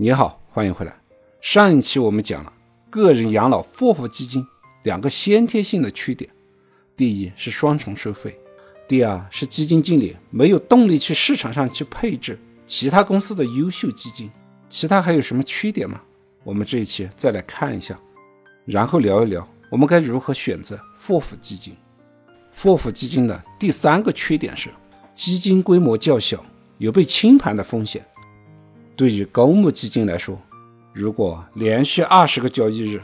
[0.00, 0.96] 你好，欢迎回来。
[1.40, 2.52] 上一期我们讲了
[2.88, 4.46] 个人养老货付基金
[4.84, 6.30] 两个先天性的缺点：
[6.94, 8.38] 第一是双重收费，
[8.86, 14.30] 第二是基金经理没有动力去市场上去配置其他公司的优秀基金。
[14.68, 16.00] 其他还有什么缺点吗？
[16.44, 17.98] 我们这一期再来看一下，
[18.66, 21.76] 然后聊一聊我们该如何选择货付基金。
[22.54, 24.70] 货付基金的第三个缺点是
[25.12, 26.40] 基金规模较小，
[26.76, 28.06] 有被清盘的风险。
[28.98, 30.36] 对于公募基金来说，
[30.92, 33.00] 如果连续二十个交易日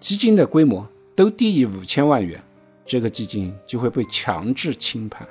[0.00, 2.42] 基金的规模都低于五千万元，
[2.86, 5.28] 这个基金就会被强制清盘。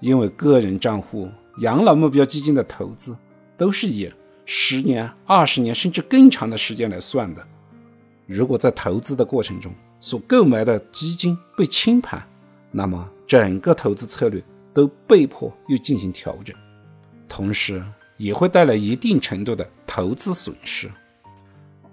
[0.00, 1.28] 因为个人账户
[1.58, 3.14] 养老目标基金的投资
[3.58, 4.10] 都是以
[4.46, 7.46] 十年、二十年甚至更长的时间来算的，
[8.24, 12.26] 如果在投资的过程中所购买的基金被清盘，
[12.70, 16.56] 那么整个投资策略都被迫又进行调整，
[17.28, 17.84] 同时。
[18.22, 20.88] 也会带来一定程度的投资损失。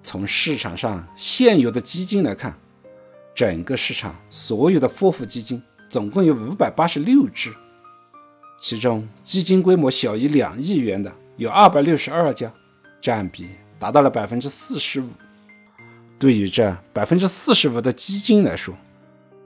[0.04, 2.56] 从市场上现有的基金来看，
[3.34, 7.52] 整个市场所有的货付基金总共有五百八十六只，
[8.60, 12.54] 其中基金规模小于两亿元的有二百六十二家，
[13.02, 15.10] 占比达到了百分之四十五。
[16.20, 18.76] 对于这百分之四十五的基金来说，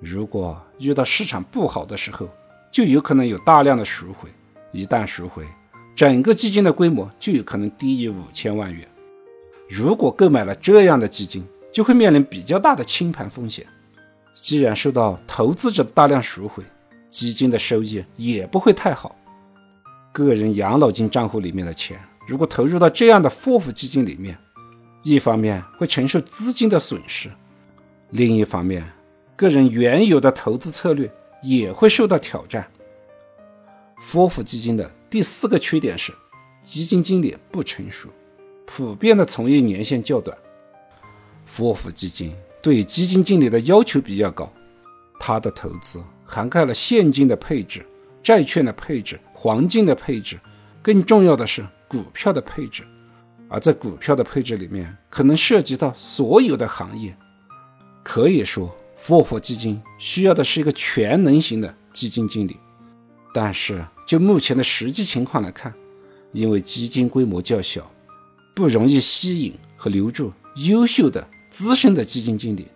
[0.01, 2.29] 如果遇到市场不好的时候，
[2.69, 4.29] 就有可能有大量的赎回，
[4.73, 5.45] 一旦赎回。
[5.95, 8.87] 整个基金的规模就有可能低于五千万元。
[9.69, 13.65] 如果购买了这样的基金，就会面临比较大的清盘风险。
[14.35, 16.63] 既然受到投资者的大量赎回，
[17.09, 19.15] 基金的收益也不会太好。
[20.11, 24.37] 个人养老金账户里面的钱，如果投入到这样的货付基金里面，
[25.03, 27.29] 一方面会承受资金的损失，
[28.09, 28.83] 另一方面，
[29.35, 32.67] 个人原有的投资策略也会受到挑战。
[33.95, 34.89] 货付基金的。
[35.09, 36.13] 第四个缺点是，
[36.63, 38.09] 基金经理不成熟，
[38.65, 40.37] 普遍的从业年限较短。
[41.45, 44.51] 货付基金对基金经理的要求比较高，
[45.19, 47.85] 他的投资涵盖了现金的配置、
[48.23, 50.39] 债券的配置、黄金的配置，
[50.81, 52.83] 更重要的是股票的配置。
[53.49, 57.15] 而在股票的配置里面，可能涉及到所有的行业。
[58.01, 62.57] 可以说，货付基金需要的是一个全能型的基金经理。
[63.33, 65.73] 但是，就目前的实际情况来看，
[66.31, 67.91] 因为基金规模较小，
[68.55, 70.31] 不容易吸引和留住
[70.67, 72.67] 优秀的资深的基金经理。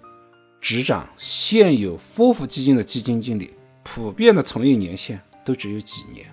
[0.59, 3.53] 执掌现有货付基金的基金经理，
[3.84, 6.25] 普遍的从业年限都只有几年，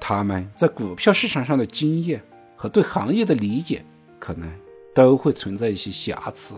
[0.00, 2.24] 他们在股票市场上的经验
[2.56, 3.84] 和对行业的理解，
[4.18, 4.50] 可能
[4.94, 6.54] 都会存在一些瑕疵。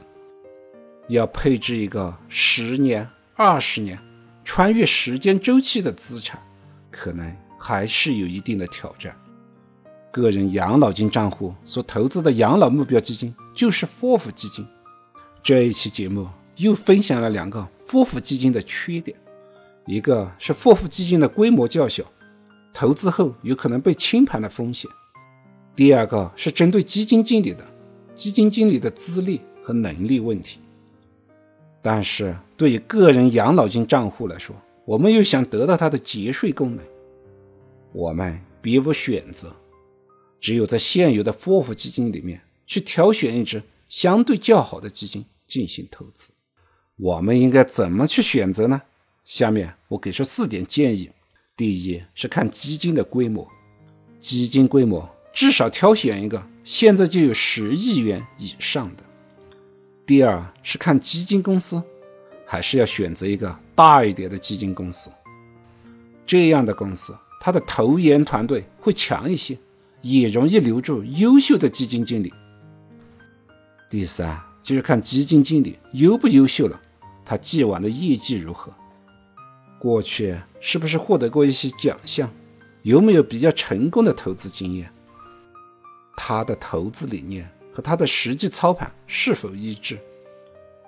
[1.08, 3.98] 要配置一个十年、二十年、
[4.44, 6.40] 穿越时间周期的资产。
[6.96, 9.14] 可能还是有一定的挑战。
[10.10, 14.66] 个人养老金账户所投资的养老目标基金就是货付基金。
[15.42, 16.26] 这一期节目
[16.56, 19.16] 又分享了两个货付基金的缺点：
[19.84, 22.02] 一个是货付基金的规模较小，
[22.72, 24.90] 投资后有可能被清盘的风险；
[25.76, 27.62] 第二个是针对基金经理的，
[28.14, 30.60] 基金经理的资历和能力问题。
[31.82, 36.84] 但是对于个人养老金账户来说，我们又想得到它的节税功能，
[37.92, 39.54] 我们别无选择，
[40.40, 46.28] 只有在现有的货付基金里面去挑选一只相对较好的基金进行投资。
[46.96, 48.80] 我们应该怎么去选择呢？
[49.24, 51.10] 下面我给出四点建议：
[51.56, 53.46] 第一是看基金的规模，
[54.20, 59.02] 基金规模至少挑选一个现在就有十亿元以上的；
[60.06, 61.82] 第二是看基金公司。
[62.46, 65.10] 还是要选择一个大一点的基金公司，
[66.24, 69.58] 这样的公司，它的投研团队会强一些，
[70.00, 72.32] 也容易留住优秀的基金经理。
[73.90, 76.80] 第三就是看基金经理优不优秀了，
[77.24, 78.72] 他既往的业绩如何，
[79.78, 82.32] 过去是不是获得过一些奖项，
[82.82, 84.88] 有没有比较成功的投资经验，
[86.16, 89.98] 他的投资理念和他的实际操盘是否一致。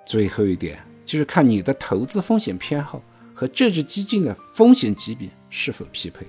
[0.05, 0.88] 最后一点。
[1.09, 3.01] 就是看你的投资风险偏好
[3.33, 6.23] 和这只基金的风险级别是否匹配。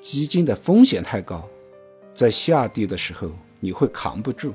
[0.00, 1.48] 基金的风险太高，
[2.12, 4.50] 在下跌的时候你会扛不住；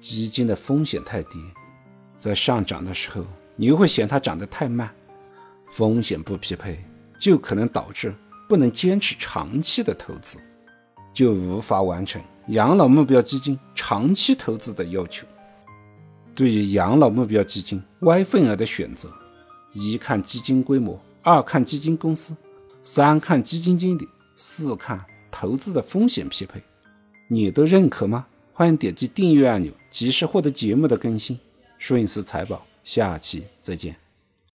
[0.00, 1.38] 基金的风险太低，
[2.18, 3.24] 在上涨的时候
[3.54, 4.92] 你又会嫌它涨得太慢。
[5.70, 6.84] 风险不匹配，
[7.20, 8.12] 就可能导致
[8.48, 10.36] 不能坚持长期的投资，
[11.14, 15.24] 就无法完成养老目标基金长期投资的要求。
[16.36, 19.10] 对于养老目标基金 Y 份额的选择，
[19.72, 22.36] 一看基金规模，二看基金公司，
[22.84, 24.06] 三看基金经理，
[24.36, 26.62] 四看投资的风险匹配，
[27.28, 28.26] 你都认可吗？
[28.52, 31.38] 欢迎点击订阅按钮，及时获得节目的更新。
[31.78, 34.05] 顺思财宝，下期再见。